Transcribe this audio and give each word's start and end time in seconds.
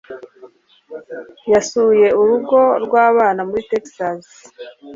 Yasuye 1.51 2.07
urugo 2.21 2.59
rwabana 2.85 3.41
muri 3.49 3.61
Texas. 3.71 4.23